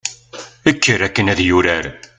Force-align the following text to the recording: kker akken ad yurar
kker 0.75 1.01
akken 1.07 1.31
ad 1.33 1.39
yurar 1.47 1.85